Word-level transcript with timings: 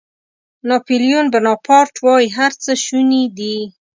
ناپیلیون 0.69 1.25
بناپارټ 1.33 1.93
وایي 2.05 2.27
هر 2.37 2.51
څه 2.63 2.71
شوني 2.85 3.23
دي. 3.37 3.57